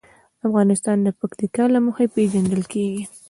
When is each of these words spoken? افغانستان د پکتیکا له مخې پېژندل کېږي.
افغانستان 0.47 0.97
د 1.03 1.07
پکتیکا 1.19 1.65
له 1.73 1.79
مخې 1.85 2.05
پېژندل 2.15 2.63
کېږي. 2.73 3.03